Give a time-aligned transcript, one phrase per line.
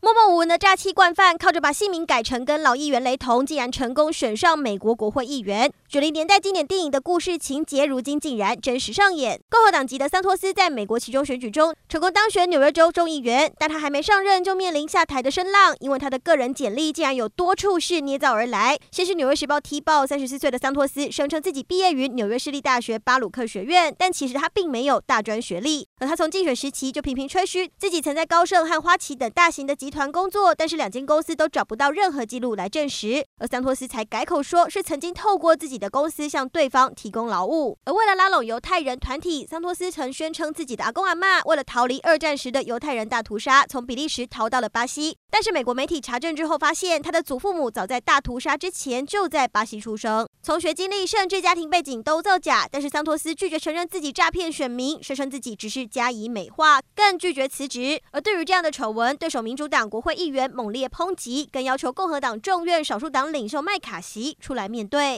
[0.00, 5.72] 默默无闻的诈欺惯犯，靠着把姓名改成跟老议员雷同，竟然成功选上美国国会议员。
[5.88, 9.40] 九零年代经典电影的故事情节，如今竟然真实上演。
[9.50, 18.78] 共和党籍的桑托斯在美国期中选举中成功当选纽约州众议员，但他还没上任就面临下台的声浪，因为他的个人简历竟然有多处是捏造而来。
[18.92, 25.88] 先是《纽约时报》踢爆，三十四岁的桑托斯声称自己毕业于纽约市立大学巴鲁克学院，但其实他并没有大专学历。
[25.98, 33.24] 而他从竞选时期就频频吹嘘自己曾在高盛和花旗等大型的集团工作，但是两间公司都找不到任何记录来证实。
[33.38, 45.16] 而桑托斯才改口说是曾经透过自己的公司向对方提供劳务，而为了拉拢犹太人团体，桑托斯曾宣称自己的阿公阿妈为了逃离二战时的犹太人大屠杀，从比利时逃到了巴西。
[45.30, 52.66] 但是美国媒体查证之后发现，他的祖父母早在大屠杀之前就在巴西出生，从学经历甚至家庭背景都造假。
[52.70, 58.00] 但是桑托斯拒绝承认自己诈骗选民，声称自己只是加以美化，更拒绝辞职。
[58.10, 65.16] 而对于这样的丑闻，对手民主党国会议员猛烈抨击，更要求共和党众院少数党领袖麦卡锡出来面对。